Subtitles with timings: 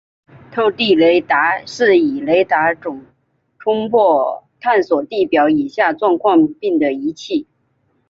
[0.51, 3.05] 透地雷达是以雷达脉
[3.59, 7.45] 冲波探测地表以下状况并的仪器。